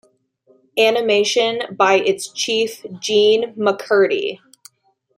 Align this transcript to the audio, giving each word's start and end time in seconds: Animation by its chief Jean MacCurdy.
Animation 0.79 1.75
by 1.77 1.93
its 1.93 2.31
chief 2.33 2.83
Jean 2.99 3.53
MacCurdy. 3.53 4.39